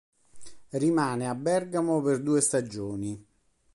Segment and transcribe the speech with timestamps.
[0.71, 3.23] Rimane a Bergamo per due stagioni.